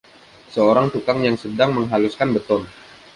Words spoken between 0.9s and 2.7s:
tukang yang sedang menghaluskan beton.